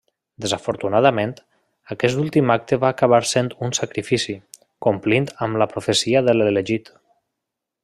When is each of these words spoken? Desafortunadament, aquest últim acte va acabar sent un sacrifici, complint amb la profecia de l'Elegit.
Desafortunadament, 0.43 1.33
aquest 1.95 2.21
últim 2.23 2.53
acte 2.53 2.79
va 2.85 2.91
acabar 2.95 3.19
sent 3.33 3.51
un 3.67 3.75
sacrifici, 3.81 4.35
complint 4.87 5.31
amb 5.49 5.61
la 5.65 5.69
profecia 5.75 6.27
de 6.31 6.37
l'Elegit. 6.39 6.91